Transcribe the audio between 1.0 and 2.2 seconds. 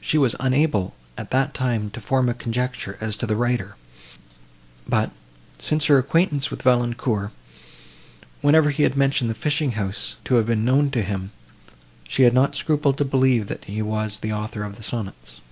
at that time, to